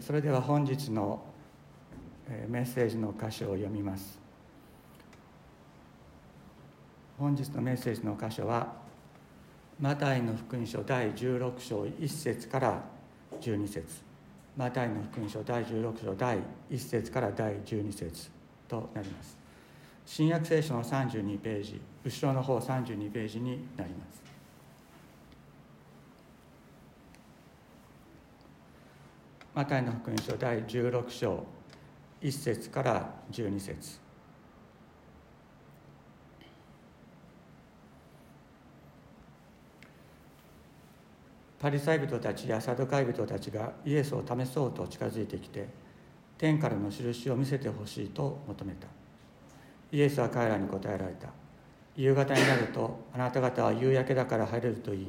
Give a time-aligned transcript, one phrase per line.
[0.00, 1.22] それでは本日の
[2.48, 4.18] メッセージの箇所を読みます。
[7.18, 8.72] 本日のメッセージの箇所は
[9.78, 12.82] マタイの福音書第16章1節から
[13.40, 13.84] 12節。
[14.56, 16.38] マタイの福音書第16章第
[16.70, 18.30] 1節から第12節
[18.68, 19.36] となります。
[20.06, 24.22] 新約聖書の32ページ後ろの方32ページになります。
[29.54, 31.44] マタイの福音書第16章
[32.20, 34.00] 1節から12節。
[41.60, 45.68] パリサイ人たちやサドカイ人たちがイエスを試そうと近づいてきて
[46.36, 48.88] 天からの印を見せてほしいと求めた。
[49.92, 51.28] イエスは彼らに答えられた。
[51.94, 55.06] 夕方になるとあなた方は夕焼けだから入れるといい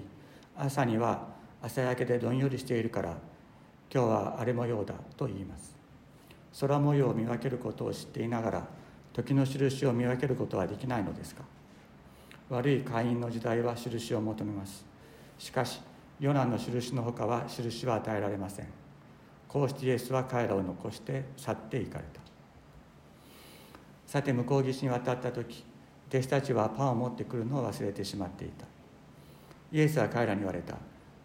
[0.56, 1.30] 朝には
[1.64, 3.18] 朝焼けでどんよりしているから
[3.96, 5.74] 今日は荒れ模様だと言います。
[6.60, 8.68] 空模様を見分けることを知っていながら
[9.14, 11.46] 時の印を見分けることはできないのですか？
[12.50, 14.84] 悪い会員の時代は印を求めます。
[15.40, 15.80] しかし
[16.20, 18.68] ヨナの印のほかは印は与えられません。
[19.48, 22.20] こうしてイエスは彼らを残して去っていかれた。
[24.08, 25.64] さて向こう岸に渡った時
[26.10, 28.66] 弟子たちはパンを持ってくるのを忘れてしまっていた。
[29.72, 30.76] イエスは彼らに言われた。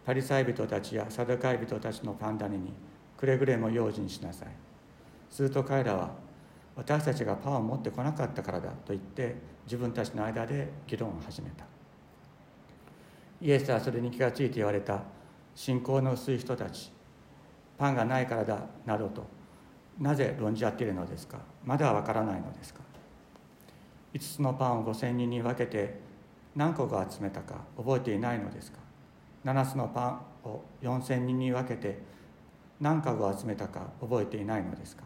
[0.05, 2.73] パリサイ人たちやサドカイ人たちのパンダネに
[3.17, 4.47] くれぐれも用心しなさい。
[5.29, 6.11] すると彼らは
[6.75, 9.35] 私たちがパンを持ってこなかったからだと言って
[9.65, 11.65] 自分たちの間で議論を始めた。
[13.41, 15.03] イエスはそれに気がついて言われた
[15.55, 16.91] 信仰の薄い人たち
[17.77, 19.25] パンがないからだなどと
[19.99, 21.39] なぜ論じ合っているのですか？
[21.65, 22.81] まだわからないのですか
[24.13, 25.99] ？5つのパンを5,000人に分けて
[26.55, 28.79] 何個か集めたか覚えていないのですか？
[29.45, 31.99] 7つのパンを4,000人に分けて
[32.79, 35.03] 何かを集めたか覚えていないのですか？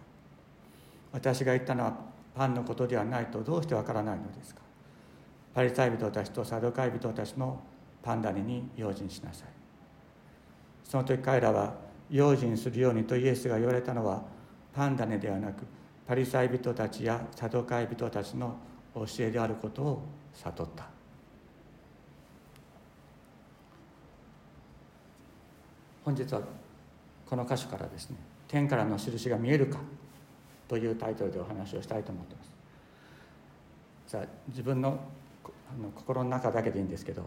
[1.11, 1.97] 私が言ったのは
[2.35, 4.61] パンのことではないとどうしてわからないのですか？
[5.53, 7.59] パリサイ人たちとサドカイ人たちの
[8.03, 9.47] パンダネに用心しなさい。
[10.83, 11.73] その時彼らは
[12.09, 14.23] 用心するようにとイエスが言われたのは
[14.73, 15.65] パンダネではなく
[16.05, 18.57] パリサイ人たちやサドカイ人たちの
[18.93, 20.03] 教えであることを
[20.33, 20.94] 悟った。
[26.05, 26.41] 本日は
[27.25, 28.17] この箇所からですね
[28.47, 29.79] 「天からの印が見えるか」
[30.69, 32.51] というタイトルでお話をしたいと思ってます。
[34.07, 34.99] さあ自分の
[35.43, 37.23] あの心の中だけでいいんですけど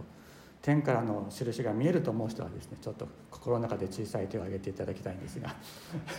[0.62, 5.56] 天からの印が見えると思う人はですねちょっと心の中で小さい手を挙げていただきたいんですが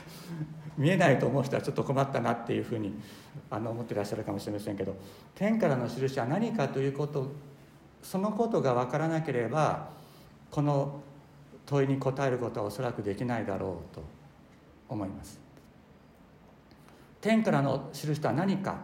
[0.77, 2.93] 見えないと思う人はちょっと困ったなっていうふうに
[3.49, 4.95] あの思ってらっしゃるかもしれませんけど
[5.33, 7.31] 天からの印は何かということ
[8.03, 9.91] そのことが分からなければ
[10.51, 11.01] この
[11.69, 14.01] 問いに答えることはおそらくできないだろうと
[14.89, 15.39] 思います。
[17.21, 18.77] 天からの印とは何か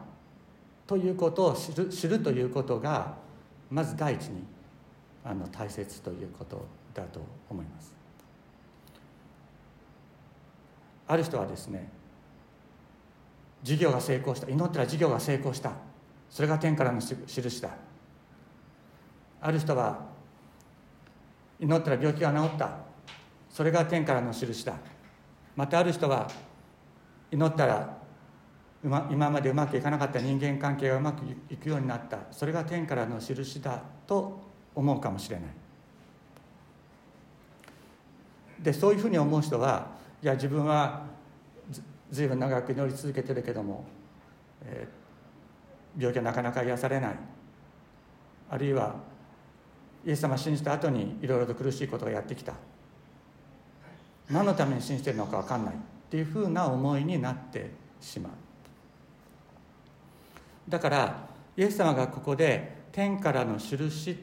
[0.86, 3.16] ということを知る知るということが
[3.72, 4.44] まず第一に
[5.24, 6.64] あの大切ということ
[6.94, 7.96] だと思います。
[11.08, 11.90] ある人はですね
[13.64, 15.72] 事業が成功した祈ったら事業が成功した。
[16.30, 17.70] それが天からの印だ
[19.42, 20.15] ある人は
[21.60, 22.70] 祈ったら病気が治った。
[23.50, 24.76] それが天からの印だ。
[25.56, 26.30] またある人は
[27.32, 27.98] 祈ったら
[28.84, 32.20] 今までうまくいかなかった人間関係がうまくいくようになった。
[32.32, 34.42] それが天からの印だと
[34.76, 35.46] 思うかもしれない。
[38.62, 39.88] でそういうふうに思う人は
[40.22, 41.06] いや自分は
[42.12, 43.86] ずいぶん長く祈り続けてるけども、
[44.64, 47.16] えー、病気はなかなか癒されない。
[48.50, 48.96] あるいは
[50.06, 52.54] イエス様信じた後にいろいろと苦しいことがやってきた。
[54.30, 55.78] 何のために信じてるのか分かんないっ
[56.10, 57.72] ていうふうな思いになって
[58.02, 58.32] しまう。
[60.70, 61.28] だから
[61.58, 64.18] イエス様がここで天からの印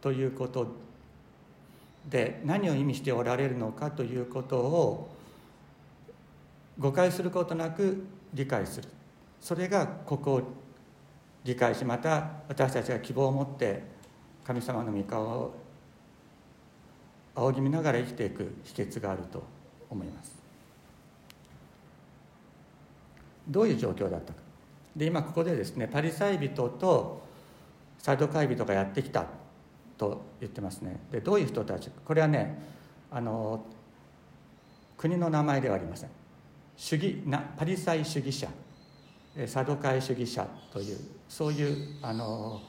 [0.00, 0.74] ということ
[2.08, 5.10] で何を意味しておられるのかということを
[6.78, 8.88] 誤解することなく理解する。
[9.40, 10.42] それがここを
[11.44, 13.95] 理解しまた私たちが希望を持って
[14.46, 15.54] 神様の御顔を
[17.34, 19.42] 仰ぎ見ながら生きていく秘訣があると
[19.90, 20.36] 思います。
[23.48, 24.38] どういう状況だったか。
[24.94, 27.22] で今ここでですねパリサイ人と
[27.98, 29.26] サドカイ人がやってきた
[29.98, 31.00] と言ってますね。
[31.10, 32.56] でどういう人たちこれはね
[33.10, 33.64] あの
[34.96, 36.10] 国の名前ではありません。
[36.76, 38.48] 主義なパリサイ主義者。
[39.46, 40.98] サドカイ主義者という
[41.28, 42.62] そういうあの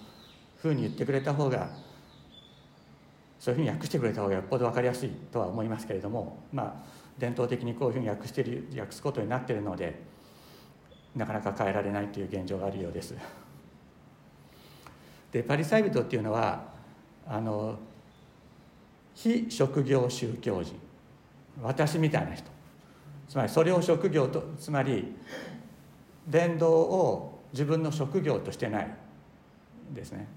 [0.70, 1.70] ふうに言ってくれた方が
[3.40, 10.02] そういうふうに訳してくれた方がよっぽど分かりやすいとは思いますけれどもまあ伝統的にこういうふうに訳してる訳すことになっているので
[11.16, 13.16] なかなか変えられないという現状があるようです。
[15.32, 16.64] でパリサイ人っていうのは
[17.28, 17.78] あの
[19.16, 20.76] 非職業宗教人。
[21.62, 22.46] 私みたいな人。
[23.28, 25.16] つまりそれを職業とつまり
[26.28, 28.96] 伝道を自分の職業としてない
[29.94, 30.28] ですね。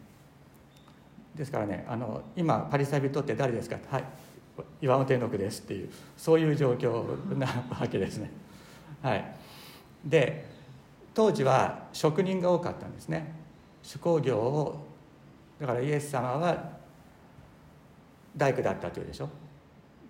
[1.35, 3.77] ですからねあの今パリサイ人って誰ですか？
[3.89, 4.05] はい。
[4.83, 8.31] 岩本天国ですっていうそういう状況なわけですね。
[9.03, 9.25] はい。
[10.05, 10.47] で
[11.15, 13.35] 当時は職人が多かったんですね。
[13.91, 14.87] 手工業を
[15.59, 16.79] だからイエス様は
[18.37, 19.29] 大工だったというでしょ？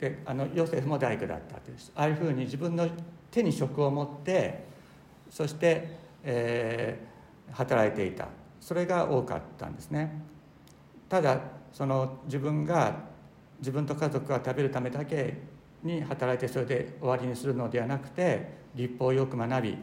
[0.01, 2.89] であのヨセフも大工だったというああいうふうに自分の
[3.31, 4.65] 手に職を持って
[5.31, 8.27] そして、えー、働いていた。
[8.61, 10.21] それが多かったんですね。
[11.11, 11.41] ただ
[11.73, 12.95] その自分が
[13.59, 15.39] 自分と家族が食べるためだけ
[15.83, 19.77] に働いてそれで終わりにするのではなくて立法をよく学び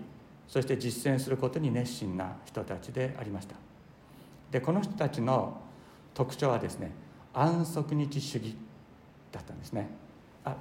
[0.47, 3.55] そして実践することに熱心な人たちでありました。
[4.49, 5.59] でこの人たちの
[6.13, 6.91] 特徴はですね
[7.33, 8.55] 安息日主義
[9.31, 9.89] だったんですね。
[10.45, 10.55] あ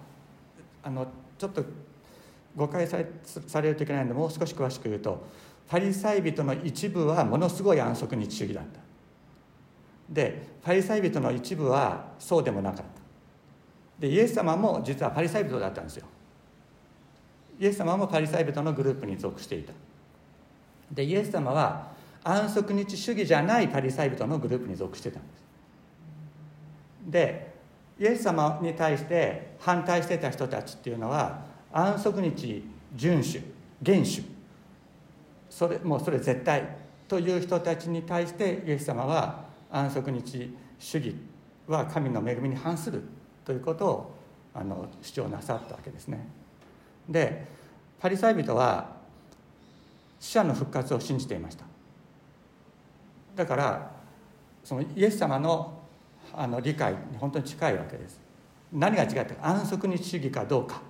[0.82, 1.06] あの
[1.38, 1.64] ちょっと
[2.56, 5.24] 誤解されされるといけないのでもう少し詳しく言うと
[5.68, 8.85] パリサイ人の一部はものすごい安息日主義だった。
[10.08, 12.84] でパリサイ人の一部はそうでもなかった。
[13.98, 16.06] でイエス様も実はパリサイ人だったんですよ。
[17.58, 19.72] イエス様もパリサイ人のグループに属していた。
[20.92, 21.88] でイエス様は
[22.22, 25.44] 安息日主義じゃないパリサイ人のグループに属してたんです。
[27.10, 27.54] で
[27.98, 32.64] イエス様に対して反対してた人たちっていうのは安息日
[32.96, 33.42] 遵守
[33.82, 34.24] 厳守。
[35.48, 36.68] それもうそれ絶対
[37.08, 39.45] という人たちに対してイエス様は
[39.76, 41.14] 安息日主義
[41.66, 43.02] は神の恵みに反する
[43.44, 44.14] ということを
[44.54, 46.26] あの主張なさったわけですね。
[47.08, 47.46] で
[48.00, 48.96] パリサイ人は
[50.18, 51.64] 死者の復活を信じていました。
[53.34, 53.90] だから
[54.64, 55.74] そのイエス様の
[56.32, 58.18] あの理解に本当に近いわけです。
[58.72, 60.82] 何が違って安息日主義かどうか。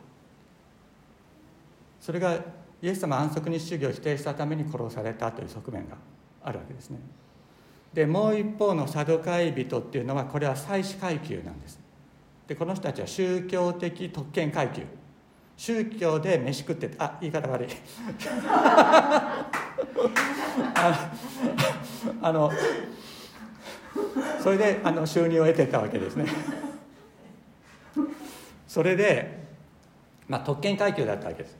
[2.01, 2.35] それが
[2.81, 5.97] イエス様安息日主義を否定したために殺されたという側面が
[6.43, 6.99] あるわけですね。
[7.93, 11.79] でもう一方のサドカイ人っていうのはこれは祭祀階級なんです。
[12.47, 14.83] でこの人たちは宗教的特権階級。
[15.57, 17.69] 宗教で飯食ってあ言い方悪い。
[22.23, 22.53] あの
[24.43, 26.27] それであの収入を得てたわけですね。
[28.69, 29.45] それで、
[30.29, 31.57] まあ、特権階級だったわけです。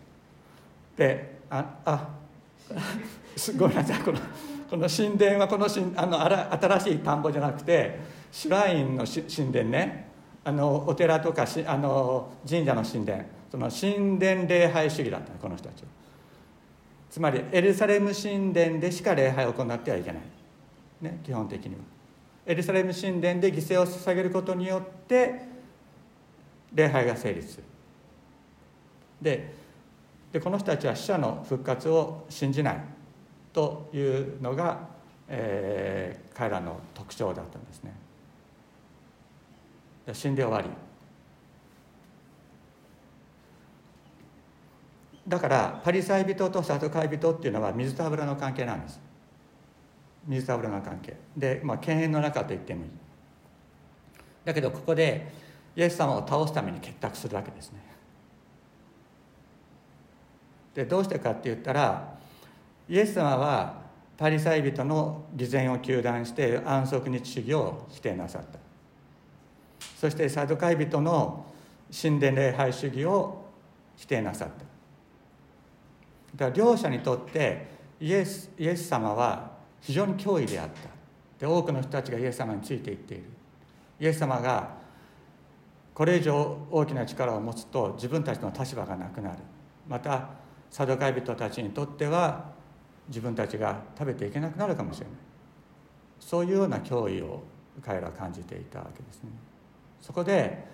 [0.97, 2.09] でああ
[3.57, 4.19] ごめんなさいこの
[4.69, 8.01] この神殿はこの神あの新しい田んぼじゃなくて
[8.33, 10.07] シュラインの神殿ね。
[10.45, 13.25] あのお寺とかしあの神社の神殿。
[13.51, 15.89] その神殿礼拝主義だったこの人たちは。
[17.11, 20.23] つまりエルサレム神殿でしか礼拝を行ってはいけない、
[21.01, 21.81] ね、基本的には。
[22.45, 25.43] エルサレム神殿で犠牲を捧げることによって
[26.73, 27.65] 礼拝が成立する。
[29.23, 29.55] で
[30.33, 32.96] でこの人たちは死者の復活を信じない。
[33.57, 34.87] というのが、
[35.29, 37.95] えー、彼らの特徴だったんですね。
[40.13, 40.69] 死んで終わり。
[45.27, 49.01] だからパリサイ人とサトカイ人っていうのは水と油の関係なんです。
[50.27, 51.17] 水と油の関係。
[51.35, 52.91] で、まあ、犬猿の中と言ってもいい。
[54.45, 55.33] だけどここで
[55.75, 57.81] イエス様を倒すために結託するわけですね
[60.75, 62.16] でどうしてかって言ったら
[62.89, 63.83] イエス様は
[64.17, 68.59] パリサイ人の偽善を糾弾して安息日主義を否定なさった。
[69.99, 71.47] そしてサドカイ人の
[71.91, 73.45] 神殿礼拝主義を
[73.97, 74.55] 否定なさった。
[76.45, 77.67] だから両者にとって
[78.01, 80.89] イエスイエス様は非常に脅威であった。
[81.39, 83.25] で多くの人たちがイエス様についていっている。
[84.01, 84.77] イエス様が
[85.93, 89.39] これ以上大きな力を持つと自分たちの立場がなくなる。
[89.89, 90.29] また
[90.71, 92.56] サドカイ人たちにとっては
[93.09, 95.15] 自分たちが食べていけなくなるかもしれない。
[96.19, 97.43] そういうような脅威を
[97.83, 99.31] 彼らは感じていたわけですね。
[100.01, 100.65] そこで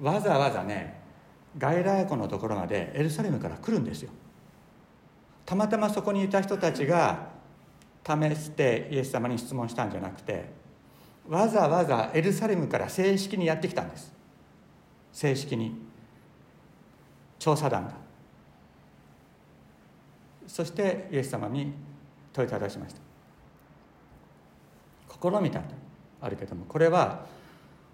[0.00, 1.00] わざわざね
[1.58, 4.10] 外来湖のところまでエルサレムから来るんですよ。
[5.44, 7.30] たまたまそこにいた人たちが
[8.04, 10.50] 試してイエス様に質問したんじゃなくて
[11.28, 14.12] わざわざエルサレムから正式にやってきたんです。
[15.12, 15.76] 正式に。
[17.38, 17.94] 調査団が。
[20.52, 21.72] そしてイエス様に
[22.32, 23.00] 問いただしました。
[25.10, 25.74] 試みたと
[26.20, 27.24] あるけどもこれは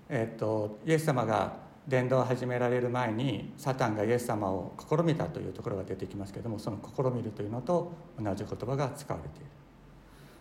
[0.09, 1.53] えーと、イエス様が
[1.87, 9.47] 伝道を始められる前にサタンがイエス様を試みたというところが出てきますけどもその試みるというのと同じ言葉が使われている。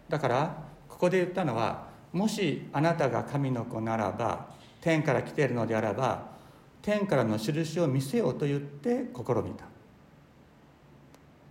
[0.09, 4.47] だからここで言ったのはもしあなたが神の子ならば
[4.79, 6.29] 天から来ているのであれば
[6.81, 9.65] 天からの印を見せようと言って試みた。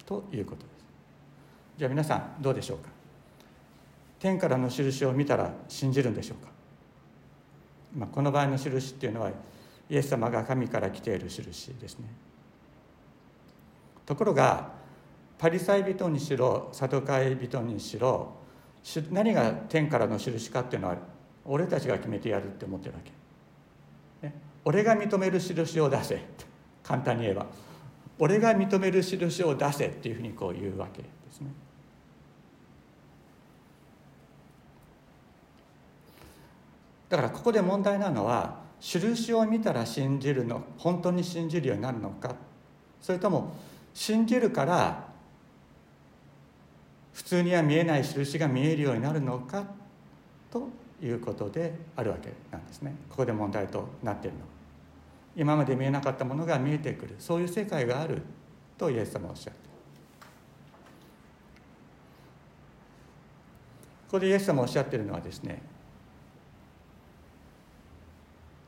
[0.06, 0.76] ということです。
[1.78, 2.88] じゃあ皆さんどうでしょうか？
[4.18, 6.50] 天からの印を見たら信じるんでしょうか、
[7.94, 9.30] まあ、この場合の印っていうのは
[9.90, 12.08] イエス様が神から来ている印ですね。
[14.06, 14.70] ところが
[15.36, 18.32] パリサイ人にしろサドカイ人にしろ
[19.10, 20.96] 何が天からの印かっていうのは
[21.44, 23.00] 俺たちが決めてやるって思ってるわ
[24.22, 24.34] け、ね、
[24.64, 26.24] 俺が認める印を出せ
[26.82, 27.46] 簡単に言えば。
[28.18, 31.48] 俺が認める印を出せっていうふうにこう言うわけですね。
[37.08, 42.34] だからここで問題なのは印を見たら信じるの本当に信じるようになるのか。
[43.00, 43.54] それとも
[43.94, 45.06] 信じるから
[47.12, 49.64] 普通には見えない印が見えるようになるのか
[50.50, 50.68] と
[51.02, 52.94] いうことであるわけなんですね。
[53.10, 54.42] ここで問題となっているの。
[54.42, 54.55] は
[55.36, 57.14] 今まで見えなかったものが見えてくる。
[57.18, 58.22] そういう世界がある
[58.78, 59.60] とイエス様はおっしゃって
[64.06, 65.62] ここでイエス様おっしゃってるのはですね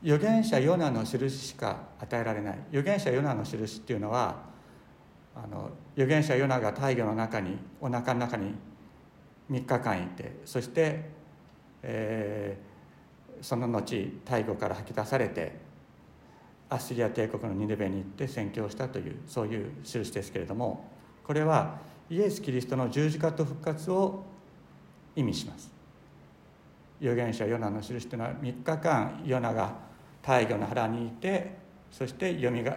[0.03, 2.59] 預言者ヨナの印しか与えられない。
[2.69, 4.37] 預言者ヨナの印っていうのは
[5.35, 8.53] あの預言者ヨナが大魚の中にお腹の中に
[9.49, 11.09] 3日間いてそして、
[11.81, 15.68] えー、その後大魚から吐き出されて
[16.69, 20.87] アッシリア帝国のニネベに行って宣教したというそういう印ですけれども
[21.23, 24.23] これはイエス・キリストの十字架と復活を
[25.15, 25.71] 意味します。
[27.01, 29.73] 預言者ヨナの印というのは3日間ヨナが
[30.21, 31.57] 大魚の腹にいて
[31.91, 32.75] そして読みが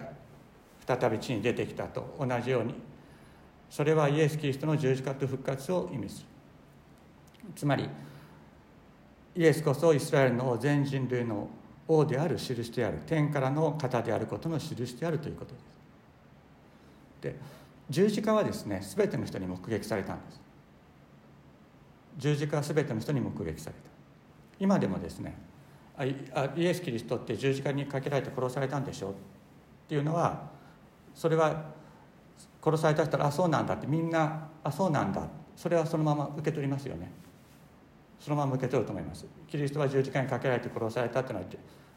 [0.87, 2.75] 再び地に出てきたと同じように
[3.69, 6.27] それはイエス・キリストの十字架と復活を意味する。
[7.57, 7.89] つまり
[9.35, 11.49] イエスこそイスラエルの全人類の
[11.89, 15.63] 王である印である天からの方であることの印であるということです。
[17.21, 17.37] で
[17.91, 20.41] 十字架はですね全ての人に目撃されたんです。
[22.19, 23.83] 十字架は全ての人に目撃された。
[24.59, 25.37] 今でもですね
[26.57, 29.11] イエス・キリストって十字架にかけられて殺されたんでしょう。
[29.13, 29.15] っ
[29.89, 30.51] ていうのは
[31.15, 31.65] それは
[32.65, 35.27] 殺された人はあそうなんだってみんなあそうなんだ。
[35.57, 37.11] それはそのまま受け取りますよね。
[38.23, 39.27] そのまま受け取ると思います。
[39.49, 41.51] キリストは十字架にかけられて殺されたっていうのは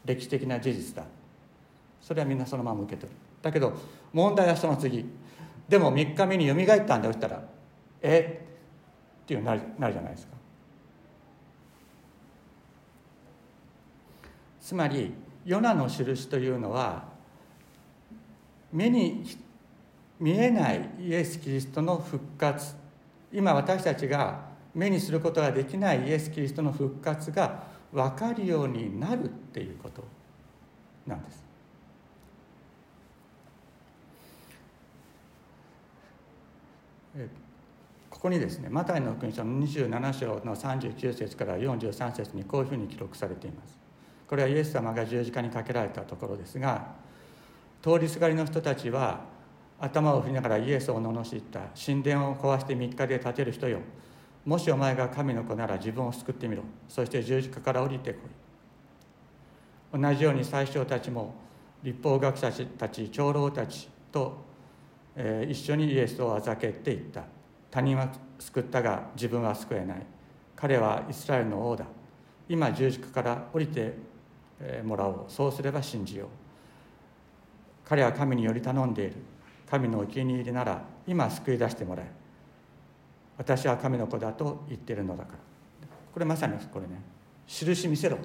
[0.04, 1.04] 歴史的な事実だ。
[2.00, 3.16] それはみんなそのまま受け取る。
[3.40, 3.72] だけど
[4.12, 5.06] 問題はその次。
[5.68, 7.44] でも3日目によみがえったんだよったら
[8.02, 8.44] え？
[9.22, 10.34] っていうなるなるじゃないですか。
[14.60, 15.14] つまり
[15.44, 17.04] ヨナの印というのは
[18.72, 19.24] 目に
[20.18, 22.74] 見えないイエス・キリストの復活。
[23.32, 30.04] 今私たちが目にすることができないイエス・キリストの復活が分かるようになるっていうこと
[31.06, 31.46] なんです。
[38.10, 43.78] ここにですねマタイの福音書の27章の39節から43節にこういうふうに記録されています。
[44.28, 46.94] これはイエス様が十字架にかけられたところですが
[47.80, 49.20] 通りすがりの人たちは
[49.80, 53.78] 頭を振りながらイエスを罵った神殿を壊して3日で建てる人よ
[54.46, 56.62] もしお前が神の子なら自分を救ってみろ。
[56.88, 58.20] そして十字架から降りてこ
[59.92, 60.00] い。
[60.00, 61.34] 同じように最初たちも
[61.82, 64.38] 立法学者たち長老たちと、
[65.16, 67.24] えー、一緒にイエスをあざけていった。
[67.72, 70.06] 他人は救ったが自分は救えない。
[70.54, 71.84] 彼はイスラエルの王だ。
[72.48, 73.94] 今十字架から降りて
[74.84, 75.24] もらおう。
[75.26, 76.28] そうすれば信じよう。
[77.84, 79.16] 彼は神により頼んでいる。
[79.68, 82.25] 神のお気に入りなら今救い出してもらえ。
[83.38, 85.38] 私は神の子だと言ってるのだから。
[86.12, 87.02] これまさにこれね。
[87.46, 88.18] 印見せろ。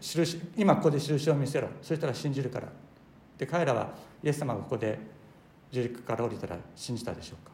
[0.00, 1.68] 印今ここで印を見せろ。
[1.82, 2.68] そしたら信じるから。
[3.36, 3.90] で彼らは
[4.22, 4.98] イエス様がここで
[5.70, 7.52] 十字架から降りたら信じたでしょうか。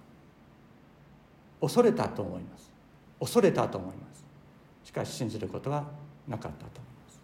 [1.61, 2.71] 恐れたと思います。
[3.19, 4.25] 恐れたと思います。
[4.85, 5.85] しかし信じることは
[6.29, 7.21] なかったと思います。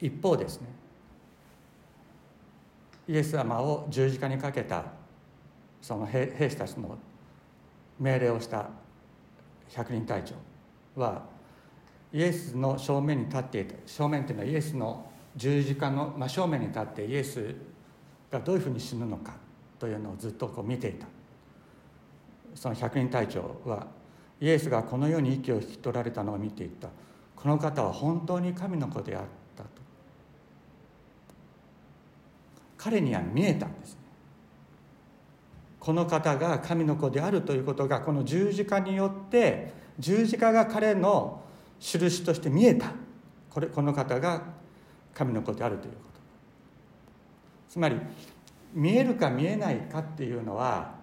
[0.00, 0.68] 一方ですね。
[3.08, 4.97] イエス様を十字架にかけた
[5.80, 6.98] その兵士たちの
[7.98, 8.68] 命令をした
[9.70, 10.34] 百人隊長
[11.00, 11.22] は
[12.12, 17.54] イエスの正面に立っていた正面というのはイエスの十字架の真正面に立ってイエス
[18.30, 19.34] がどういうふうに死ぬのか
[19.78, 21.06] というのをずっとこう見ていた。
[22.54, 23.86] その百人隊長は
[24.40, 26.88] イエスがこの世に息を引き取られたのを見ていた。
[27.36, 29.22] この方は本当に神の子であっ
[29.56, 29.68] たと。
[32.76, 33.96] 彼には見えたんです。
[35.80, 41.42] この方が神の子であるということがこの十字架によって十字架が彼の
[41.80, 42.92] 印として見えた
[43.50, 44.42] これこの方が
[45.14, 46.20] 神の子であるということ
[47.68, 47.96] つまり
[48.74, 50.96] 見えるか見えないかっていうのは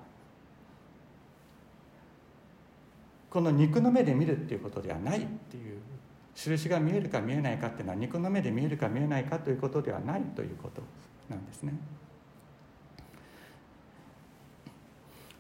[3.30, 5.80] この肉の目で見るっていうことではないっていう
[6.36, 10.82] 印が見えるか見えないかっていうのは肉の目で見えるか見えないかということではないということ
[11.30, 11.74] なんですね。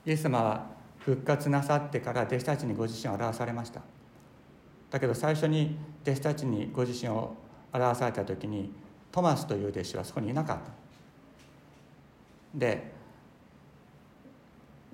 [0.05, 0.67] イエス様は
[0.99, 3.81] 復活なさってから弟子たちにご自身を表されました。
[4.89, 7.35] だけど最初に弟子たちにご自身を
[7.73, 8.71] 表された時に
[9.11, 10.71] トマスという弟子はそこにいなかった。
[12.53, 12.93] で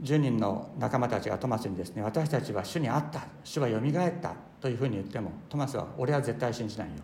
[0.01, 6.95] 10人の仲間たちがトマスにですね私たちは主に会った主はよみがえったというふうに言ってもトマスは俺は絶対信じないよ。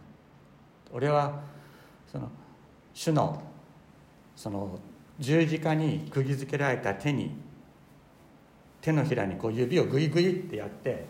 [0.92, 1.40] 俺は
[2.12, 2.30] その
[2.94, 3.42] 主の
[4.36, 4.80] その
[5.20, 7.36] 十字架に釘付けられた手に
[8.88, 11.03] 手のひらにこう指をグイグイってやって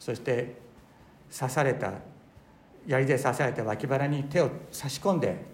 [0.00, 0.56] そして
[1.30, 1.92] 刺された
[2.86, 5.44] 槍で刺された脇腹に手を差し込んで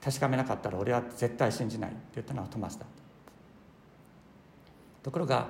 [0.00, 2.86] 確かめなかったら俺は絶対信じないって言ったのはトマスだ
[5.02, 5.48] ところが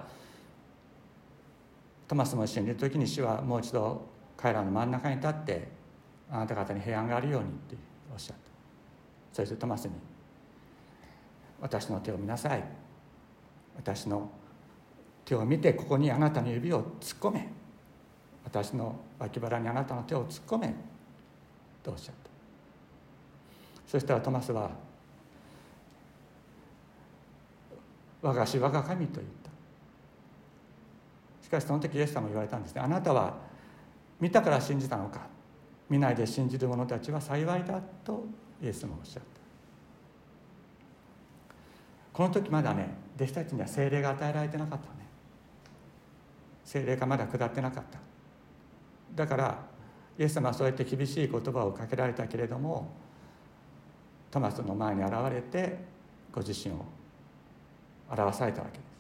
[2.09, 4.01] トマスも一緒にいる時に主はもう一度
[4.35, 5.69] 彼らの真ん中に立って
[6.31, 7.77] あなた方に平安があるようにって
[8.11, 8.43] おっしゃった。
[9.31, 9.93] そしてトマスに
[11.61, 12.65] 「私の手を見なさい」
[13.77, 14.31] 私の
[15.25, 17.49] 手を見てここにあなたの指を突っ込め。
[18.45, 20.75] 私の脇腹にあなたの手を突っ込め。
[21.83, 22.31] とおっしゃった。
[23.87, 24.71] そしたらトマスは
[28.23, 29.51] 「我が主我が神」と言った。
[31.45, 32.81] しかしその時イエス様も言われたんですね。
[32.81, 33.35] あなたは
[34.21, 35.27] 見たから信じたのか。
[35.91, 38.25] 見ないで信じる者たちは幸いだと
[38.63, 39.29] イエスもおっしゃった。
[42.15, 45.07] この時まだね弟子たちには精霊が与えられてなかったね。
[46.65, 47.99] 精霊がまだ下ってなかった。
[49.15, 49.59] だから
[50.19, 52.91] イエス様はそうやって厳しい言葉をかけられたけれども
[54.31, 55.79] トマスの前に現れて
[56.33, 56.85] ご自身を
[58.11, 58.93] 表されたわけです。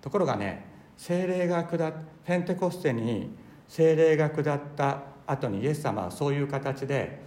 [0.00, 1.92] ところがね精霊が下っ
[2.24, 3.30] ペンテコステに
[3.68, 7.20] 精霊が下った後にイエス様はそういう形で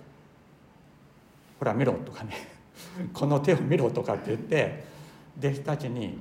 [1.59, 2.33] 「ほら見ろ」とかね
[3.13, 4.94] 「この手を見ろ」とかって言って
[5.37, 6.17] 弟子たちに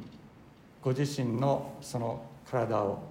[0.83, 3.03] ご自身のその体を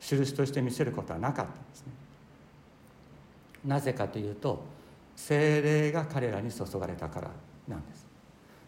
[0.00, 1.92] 印として見せることはなかったんですね。
[3.66, 4.62] なぜかというと
[5.16, 7.30] 精霊が彼らに注がれたから
[7.68, 8.06] なんです。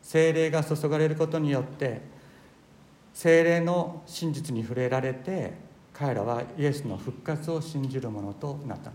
[0.02, 2.00] 精霊が注がれることによって
[3.14, 5.52] 精霊の真実に触れられて
[5.92, 8.90] 彼らはイエスの復活を信じるものとなった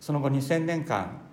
[0.00, 1.25] その後2000年間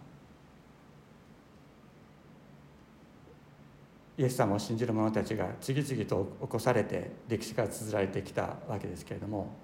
[4.17, 9.55] イエス様を信じる者たちが次々と起こされて歴史が綴られてきたわけですけれども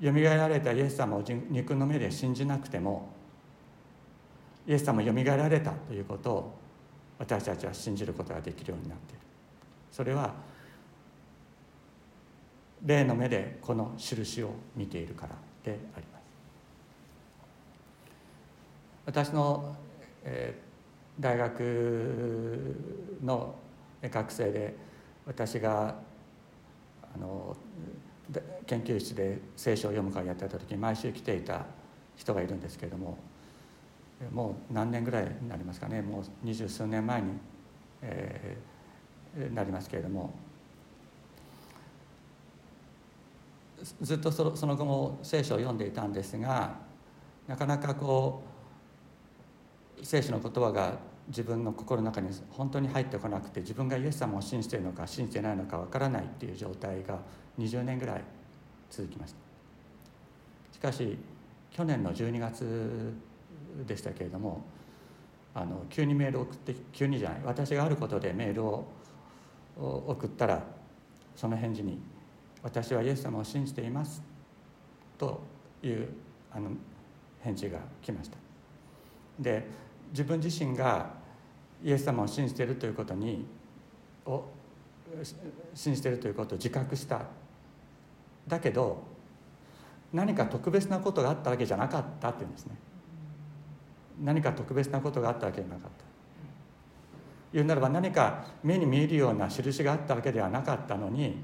[0.00, 3.10] よみがえられたイエス様を肉の目で信じなくても
[4.66, 6.58] イエス様よみがえられたということを
[7.18, 9.20] 私たちは信じることができるようになっている。
[9.92, 10.34] それは
[12.84, 16.22] 霊の目でこの印を見ているからであります。
[19.06, 19.76] 私の、
[20.24, 20.71] えー
[21.20, 22.76] 大学
[23.22, 23.54] の
[24.02, 24.74] 学生で
[25.26, 25.94] 私が
[27.14, 27.56] あの
[28.66, 31.66] 研究室で聖書を読む会をやってた時に毎週来ていた
[32.16, 33.18] 人がいるんですけれども
[34.32, 37.32] もう何年ぐらいになりますかねもう二十数年前に、
[38.02, 40.32] えー、なりますけれども
[44.00, 46.76] ずっとそのその後も聖書を読んでいたんですが
[47.48, 48.51] なかなかこう
[50.02, 57.18] 聖書の言葉が自分の心の中に本当に入ってこなくて自分がイエス様を信じているのか信じてないのかわからないっていう状態が
[57.58, 58.24] 20年ぐらい
[58.90, 59.38] 続きました。
[60.72, 61.18] しかし
[61.70, 63.14] 去年の12月
[63.86, 64.64] でしたけれども
[65.54, 68.86] あの急にメールを送って急にじゃない私があることでメールを
[69.76, 70.62] 送ったら
[71.36, 72.00] その返事に
[72.62, 74.22] 「私はイエス様を信じています」
[75.18, 75.40] と
[75.82, 76.08] いう
[76.50, 76.70] あの
[77.40, 78.51] 返事が来ました。
[79.42, 79.66] で
[80.10, 81.10] 自分自身が
[81.82, 83.44] イエス様を信じているということに
[84.24, 84.44] を
[85.74, 87.22] 信じているということを自覚した。
[88.46, 89.02] だけど
[90.12, 92.76] 何か特別なことがあったわけじゃなかったっていうんですね。
[94.22, 96.04] 何か特別なことがあったわけじゃなかった。
[97.52, 101.36] 言うならば何か目に見えるような印があったわけではなかったのに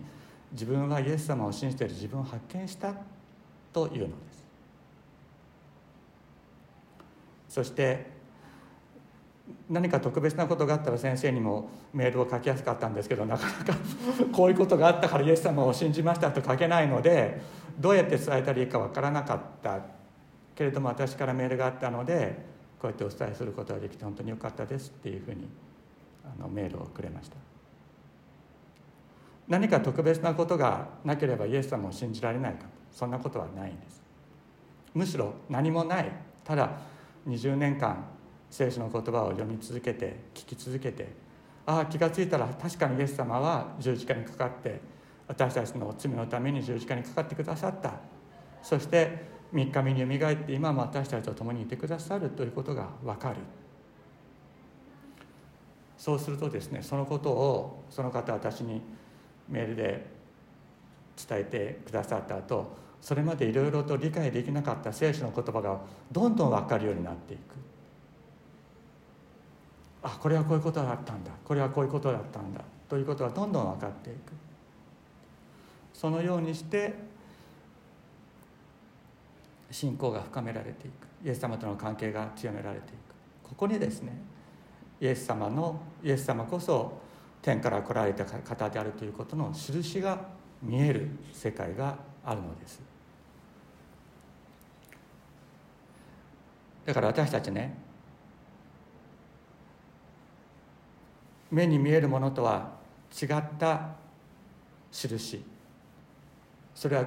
[0.52, 2.94] 自分はイエス様を信じている自分を発見した
[3.72, 4.08] というの。
[4.08, 4.27] です
[7.48, 8.18] そして
[9.68, 13.78] 何か特別なことがあったら先生にもメールを書きやすかったんですけどなかなか
[14.32, 17.40] こういうことがあったからイエス様を信じましたと書けないので
[17.78, 19.80] どうやって伝えたらいいか分からなかった
[20.54, 22.37] けれども私からメールがあったので
[22.80, 25.48] こうやってお伝えすることができて本当によかったですっていうふうに
[26.24, 27.37] あのメールをくれました。
[29.48, 32.66] 何か特別なことがなければイエス様を信じられないか。
[32.92, 34.02] そんなことはないんです。
[34.94, 36.12] むしろ何もない。
[36.44, 36.70] ただ
[37.28, 38.04] 20年間
[38.50, 41.08] 聖書の言葉を読み続けて聞き続けて
[41.66, 44.80] ああ気が付いたら確かにイエス様は十字架にかかって
[45.26, 47.92] 私たちの罪のために十字架にかかってくださった。
[48.62, 53.36] そして3日目によみがえって今も私たちと共にいてくださるということが分かる。
[55.98, 58.80] そうするとですねそのことをその方私に
[59.48, 60.06] メールで
[61.28, 65.80] 伝えてくださった後それまでいろいろと理解できなかった聖書の言葉が
[66.11, 67.40] どんどん分かるようになっていく。
[70.02, 71.30] あこれはこういうことだったんだ。
[71.44, 72.61] これはこういうことだったんだ。
[72.88, 74.32] ということがどんどん分かっていく。
[75.92, 76.94] そのようにして
[79.70, 81.08] 信仰が深められていく。
[81.24, 82.96] イエス様との関係が強められていく。
[83.42, 84.12] ここにですね
[85.00, 87.00] イエス様のイエス様こそ
[87.42, 90.20] 天から来られた方であるということの印が
[90.62, 92.82] 見える世界があるのです。
[96.84, 97.76] だから私たちね
[101.50, 102.72] 目に見えるものとは
[103.10, 103.96] 違った
[104.92, 105.42] 印。
[106.74, 107.06] それは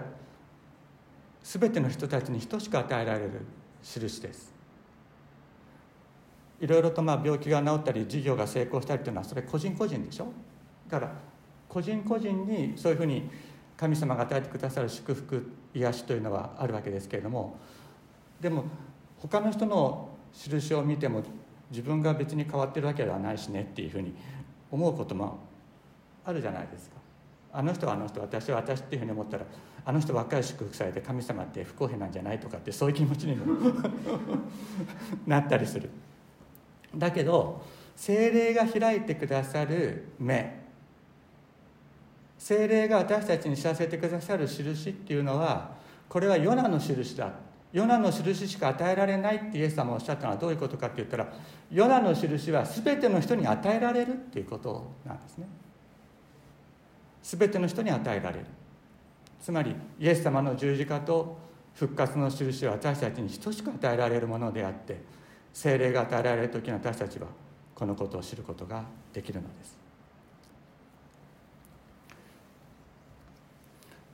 [1.43, 3.45] 全ての人たちに等しく与えられる
[3.83, 4.51] 印です。
[6.59, 10.31] いろいろとまあ病気が治ったり事業が成功したりというのはそれ個人個人でしょ。
[10.89, 11.13] だから
[11.69, 13.29] 個人個人にそういうふうに
[13.81, 17.57] 神様が与えてくださる祝福癒しというのはあるわけですけれども
[18.39, 18.65] でも
[19.17, 21.23] 他の人の印を見ても
[21.71, 24.13] 自分が別に変わってるわけではないしねっていうふうに
[24.69, 25.39] 思うことも
[26.23, 26.97] あるじゃないですか。
[27.53, 29.45] あの人はあの人私は私っていうふうに思ったら
[29.83, 33.45] あの人ばっかり祝福されて神様って不公平なんじゃないとかってそういう気持ちにも
[35.25, 35.89] なったりする。
[36.95, 37.63] だけど
[37.95, 40.60] 精霊が開いてくださる目
[42.41, 45.75] 精霊が私たちに知らせてくださる印っていうのは
[46.09, 47.31] これはヨナの印だ。
[47.71, 51.31] ヨナの印しか与えられないってイエス様おっしゃったのはどういうことかって言ったら
[51.71, 55.45] ヨナの印は全ての人に与えられるっていうことなんですね。
[57.21, 58.45] 全ての人に与えられる。
[59.39, 61.37] つまりイエス様の十字架と
[61.75, 64.99] 復活の印は私たちに等しく与えられるものであって
[65.53, 67.27] 精霊が与えられる時に私たちは
[67.75, 69.80] このことを知ることができるのです。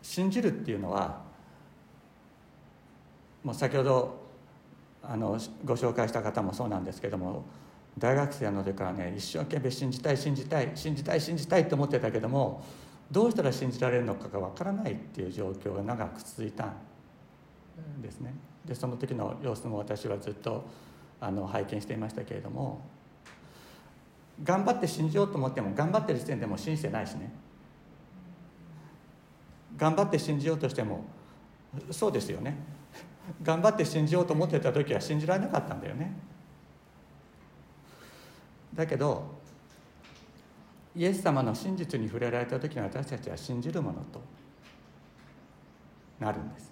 [0.07, 1.21] 信じるっていうのは
[3.43, 4.25] もう先ほど
[5.03, 7.43] あのご紹介した方もそうなんですけども
[7.97, 12.63] 大学生の時からね一生懸命信じたい信じたい信じたい信じたいと思ってたけども
[13.11, 18.33] どうしたら信じられるのかがわからないっていう状況が長く続いたんですね。
[18.65, 20.65] でその時の様子も私はずっと
[21.19, 22.79] あの拝見していましたけれども
[24.41, 27.29] 頑張って信じようと思っても頑張ってる時点でも信じてないしね。
[29.77, 31.05] 頑張って信じようとしても
[31.91, 32.57] そうですよね。
[33.43, 36.17] 頑張って信じようと思ってた時は信じられなかったんだよね。
[38.73, 39.37] だけど
[40.95, 44.21] イエス様の真実に触れられた時に私たちは信じるものと
[46.19, 46.71] なるんです。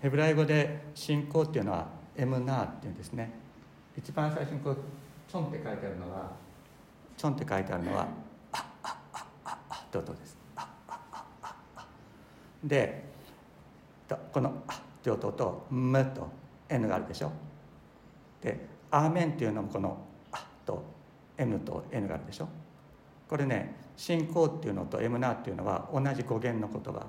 [0.00, 3.32] ヘブライ語で信仰っていうのはエムナーっていうんですね。
[3.96, 4.76] 一番最初にこう
[5.28, 6.30] チョンって書いてあるのは
[7.16, 8.06] チョンって書いてあるのは
[8.52, 11.86] あっあっあっあっあっって音ですあっあっあっあっあ
[12.62, 13.04] で
[14.32, 16.28] この「あ」って音と「む」と
[16.68, 17.30] 「N」があるでしょ。
[18.40, 19.98] で「アーメン」っていうのもこの
[20.32, 20.82] 「あ」と
[21.36, 22.48] 「M」と「N」があるでしょ。
[23.28, 27.06] これね「信仰」っていうのと「エムナー」っていうのは同じ語源の言葉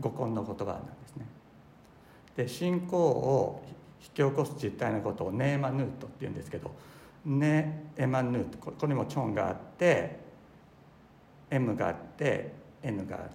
[0.00, 1.26] 語根の言葉なんですね。
[2.36, 3.62] で信仰を
[4.00, 6.70] 引き起こす実態のことをネーマヌートっていうんですけど
[7.24, 10.18] ネエマヌートここにもチョンがあって
[11.50, 13.30] M があって N がある。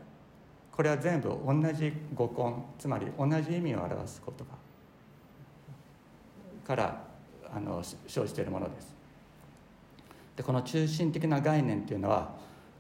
[0.78, 4.46] これは全部同じ語根つまり同じ意味を表す言葉。
[6.68, 7.04] から
[7.52, 8.96] あの生じているものです。
[10.36, 12.30] でこの中心的な概念っていうのは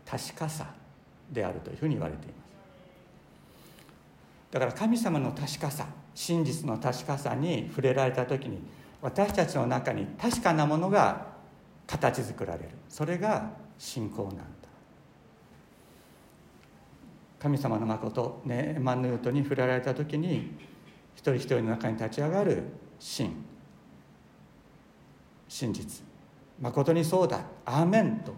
[0.05, 0.75] 確かさ
[1.31, 2.37] であるというふうに言われています。
[4.51, 8.59] だから神様の確かさ真実の確かさに触れられた時に
[9.01, 11.25] 私たちの中に確かなものが
[11.87, 12.69] 形作られる。
[12.89, 14.43] それが信仰なんだ
[17.47, 20.51] 神様の誠ネーマンヌートに触れられた時に
[21.15, 22.63] 一人一人の中に立ち上がる
[22.99, 23.41] 真。
[25.47, 26.03] 真実。
[26.59, 27.39] 誠にそうだ。
[27.63, 28.33] アーメンと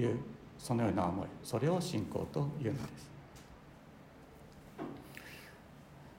[0.00, 0.20] いう
[0.56, 1.26] そのような思い。
[1.42, 3.10] それを信仰というのです。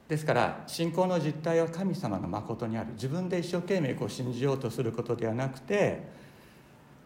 [0.10, 2.91] ですから信仰の実態は神様の誠にある。
[2.95, 6.04] 自分で一生懸命こう信じようとすることではなくて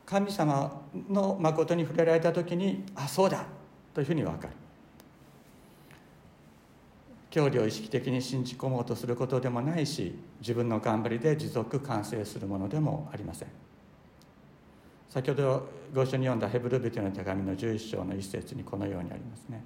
[0.07, 3.45] 神様の誠に触れられた時にあそうだ。
[3.93, 4.53] というふうに分かる。
[7.29, 13.49] 教理を意識的に信じ込もうとすることでもないし自分の頑張りで持続完成するものでもありません。
[15.09, 19.63] 先ほどご一緒に読んだヘブル人の手紙の11章の一節にこのようにありますね。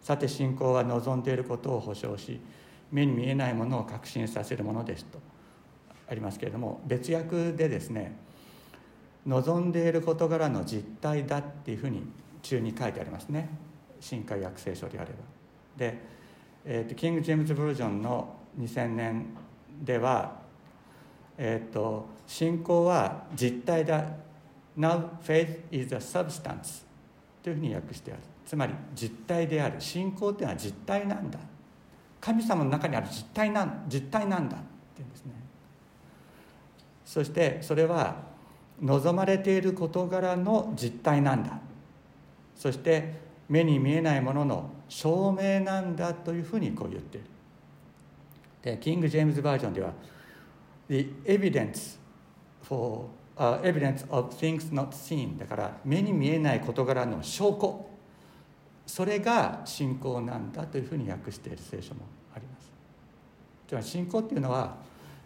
[0.00, 2.40] さて信仰は望んでいることを保証し
[2.90, 5.18] 目に見えないものを確信させるものですと。
[6.08, 8.16] ありますけれども別訳でですね
[9.26, 12.04] 望んでいる事柄の実態だっていうふうに
[12.42, 13.48] 中に書いてありますね。
[14.00, 15.16] 新海訳聖書であれば。
[15.76, 15.98] で、
[16.68, 19.26] えーと、キング・ジェームズ・ブルージョンの2000年
[19.82, 20.32] では、
[21.38, 24.04] えーと、信仰は実態だ。
[24.76, 26.84] Now faith is a substance
[27.42, 28.22] というふうに訳してある。
[28.44, 29.80] つまり実体である。
[29.80, 31.38] 信仰というのは実体なんだ。
[32.20, 34.56] 神様の中にある実体なん実体なんだ。
[34.56, 34.60] っ
[34.94, 35.32] ていうんですね。
[37.04, 38.16] そしてそれは
[38.82, 41.60] 望まれている事柄の実体なんだ。
[42.56, 43.14] そして
[43.48, 47.26] 目に見えないものの証明なんだというふうにこう言っている。
[48.62, 49.92] でキング・ジェームズ・バージョンでは
[50.88, 51.98] 「The evidence
[52.62, 57.86] for、uh, evidence of things not seen」だから目に見えない事柄の証拠。
[58.86, 62.02] それが信仰なんだというふうに訳している聖書も
[62.34, 62.72] あります。
[63.68, 64.76] つまり信仰っていうのは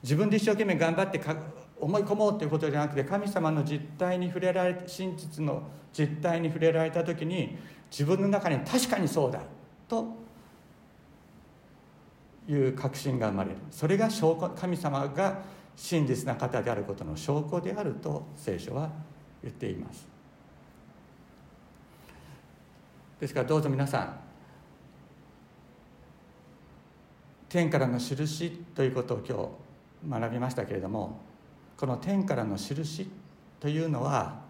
[0.03, 1.37] 自分で一生懸命頑張ってか
[1.79, 7.59] 思い込もうということじゃなくて神様の実態に触れられ真実の実態に触れられた時に
[7.91, 9.41] 自分の中に確かにそうだ
[9.89, 10.07] と
[12.49, 13.57] いう確信が生まれる。
[13.71, 15.43] それが証拠神様が
[15.77, 18.91] 真実な方であることの証拠であると聖書は
[19.43, 20.07] 言っています。
[23.21, 24.21] ですからどうぞ皆さん
[27.51, 31.21] 天からの印ということを今日学びましたけれども
[31.77, 33.11] この天からの印
[33.59, 34.41] というのは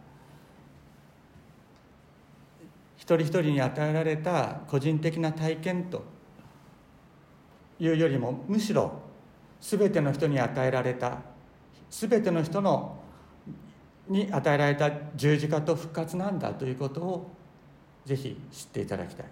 [3.10, 6.04] 一人一人に与えられた個人的な体験と
[7.80, 8.92] いうよりもむしろ
[9.60, 11.18] 全ての人に与えられた
[11.90, 13.00] 全ての人の
[14.08, 17.30] に与えられた十字架と復活なんだということを
[18.04, 19.26] ぜひ知っていただきたい。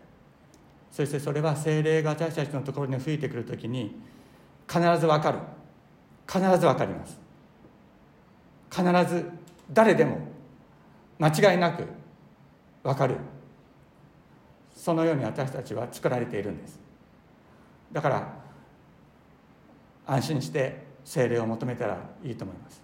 [0.91, 3.95] そしてそれは精霊が私たちのところに吹いてくるときに
[4.69, 5.39] 必ず分かる。
[6.27, 7.19] 必ず分かります。
[8.71, 9.25] 必ず
[9.73, 10.19] 誰でも
[11.19, 11.85] 間違いなく
[12.83, 13.17] 分かる。
[14.79, 16.79] そのように私たちは作られているんです。
[17.91, 18.33] だから
[20.07, 22.81] 安心して精霊を求めたらいいと思います。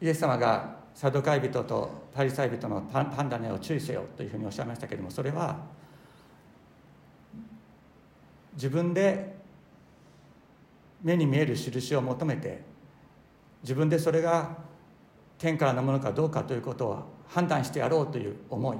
[0.00, 5.58] イエス様がサドカイ人とパリサイ人のパンダネを注意せよというふうにおっしゃいましたけれどもそれは
[8.54, 9.34] 自分で
[11.02, 12.62] 目に見える印を求めて
[13.62, 14.56] 自分でそれが
[15.38, 18.78] 天からのものかどうかということを判断してやろうという思い。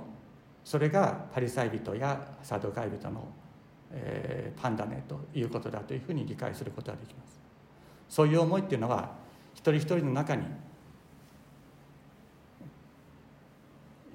[0.64, 3.28] それがパリサイ人やサドカイ人の、
[3.90, 7.38] えー、パンダネということだというふうに理解することができます。
[8.08, 9.10] そういう思いっていうのは
[9.54, 10.44] 一人一人の中に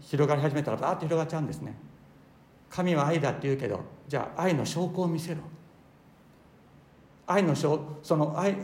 [0.02, 1.76] 広がり始めたらバーッと広がっちゃうんですね。
[2.70, 5.42] 神は愛だって言うけどじゃあ愛の証拠を見せろ。
[7.28, 8.56] 愛の証その愛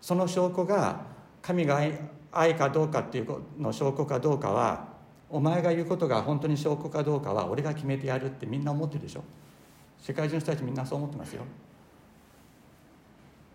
[0.00, 1.00] その証拠が
[1.42, 1.98] 神が愛
[2.32, 4.93] 愛かどうかっていうの証拠かどうかは
[5.30, 9.24] お前が言うことが本当に証拠かどうかは俺が決めてやるってみんな思ってるでしょ？
[9.98, 11.42] 世界中の人たちみんなそう思ってますよ。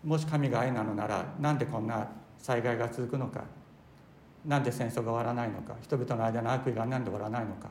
[0.03, 3.43] もし神が愛なのならなんでこんな災害が続くのか？
[4.45, 5.75] なんで戦争が終わらないのか？
[5.82, 7.69] 人々の間の悪意が何で終わらないのか？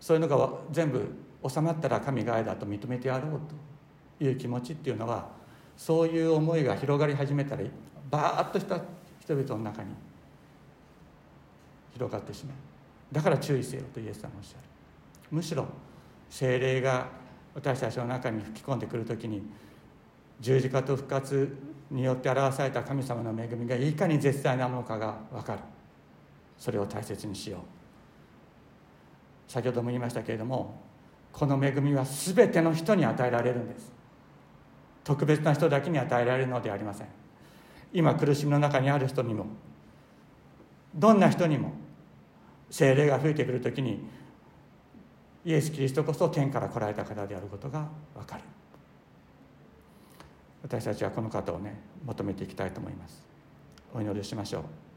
[0.00, 1.06] そういうのが全部
[1.46, 3.40] 収まったら神が愛だと認めてやろう
[4.18, 5.28] という気持ちっていうのは
[5.76, 7.62] そういう思いが広がり始めたら
[8.10, 8.80] バーッとした
[9.20, 9.90] 人々の中に
[11.94, 12.56] 広がってしまう。
[13.14, 14.64] だから注意せよとイエス様おっしゃる。
[15.30, 15.66] むしろ
[16.30, 17.08] 精霊が
[17.54, 19.42] 私たちの中に吹き込んでくる時に
[20.40, 21.56] 十字架と復活
[21.90, 25.60] によって表された神様の恵みがいかに絶大なものかが分かる。
[26.58, 27.60] それを大切にしよう。
[29.50, 30.78] 先ほども言いましたけれども
[31.32, 33.90] この恵みは全ての人に与えられるんです。
[35.04, 37.06] 特別な人だけに与えられるのではありません。
[37.92, 39.46] 今苦しみの中にある人にも
[40.94, 41.72] どんな人にも
[42.70, 44.06] 精霊が増えてくるときに
[45.44, 48.42] イエス・キリストこそ天から来られた方であることが分かる。
[50.62, 53.22] 私たちはこの方をね求めていきたいと思います。
[53.94, 54.87] お祈りしましょう。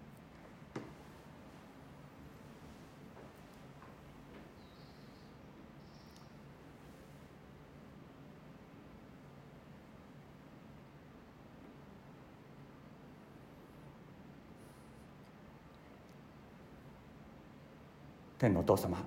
[18.41, 18.97] 天のお父様。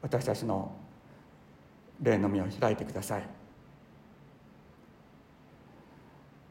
[0.00, 0.72] 私たちの
[2.00, 3.28] 霊の目を開いてください。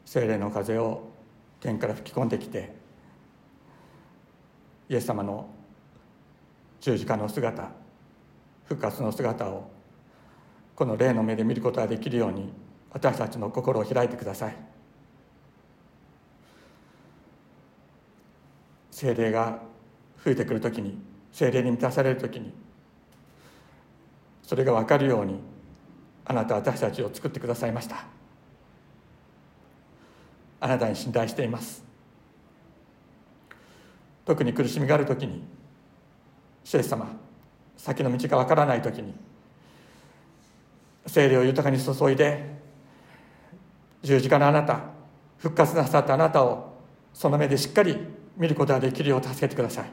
[0.04, 1.10] 精霊の風を
[1.58, 2.76] 天から吹き込んできて
[4.88, 5.48] イエス様の
[6.80, 7.72] 十字架の姿
[8.66, 9.68] 復活の姿を
[10.76, 12.52] この霊の目で見ることができるように
[12.92, 14.69] 私たちの心を開いてください。
[19.00, 19.62] 精霊が
[20.18, 20.98] 吹いてくる時に
[21.32, 22.52] 精霊に満たされる時に
[24.42, 25.40] それが分かるように
[26.26, 28.04] あなたは私たちを作ってくださいました。
[30.60, 31.82] あなたに信頼しています。
[34.26, 35.44] 特に苦しみがある時に
[36.62, 37.06] 主イエス様
[37.78, 39.14] 先の道が分からない時に
[41.06, 42.54] 精霊を豊かに注いで
[44.02, 44.82] 十字架のあなた
[45.38, 46.74] 復活なさったあなたを
[47.14, 49.84] その目でしっかり見ることができるよう助けてください。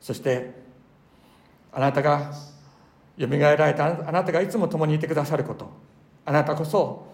[0.00, 0.54] そして
[1.72, 2.32] あなたが
[3.16, 5.68] よみがえられたあなたがいつも共にいてくださること
[6.24, 7.06] あなたこそ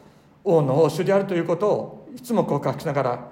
[0.44, 3.28] 王の王主であるということをいつも告白しながら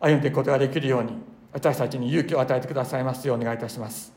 [0.00, 1.12] 歩んでいくことができるように
[1.52, 4.12] 私たちに勇気を与えてくださいますようお願いいたします。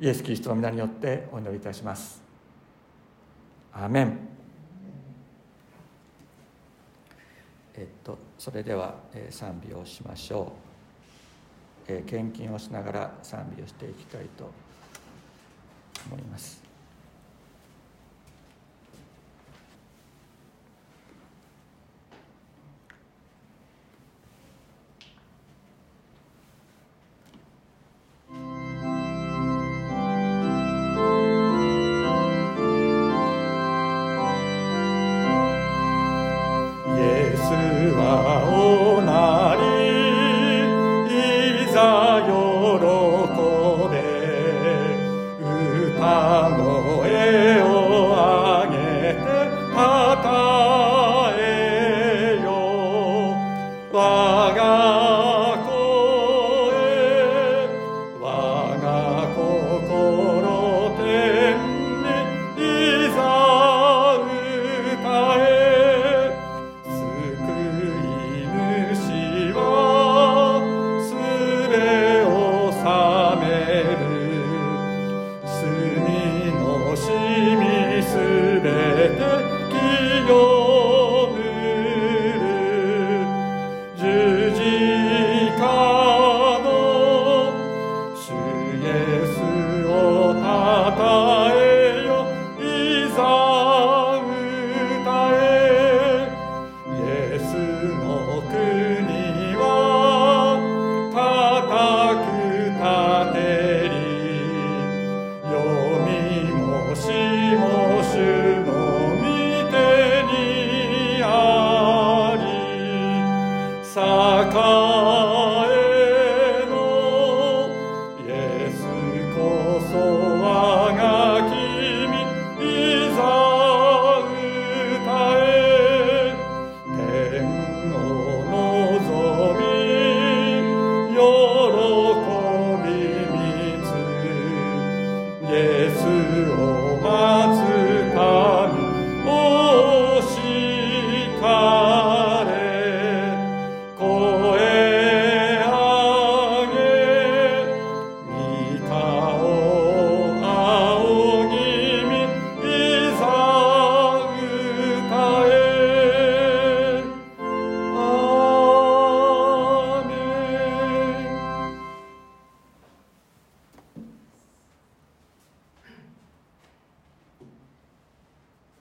[0.00, 2.22] イエス・キリストの皆によってお祈りいたします。
[3.72, 4.29] アーメン。
[7.80, 10.52] えっとそれでは、え賛美をしましょ
[11.88, 14.50] う、え献金をしながら賛美をしていきたいと
[16.10, 16.69] 思います。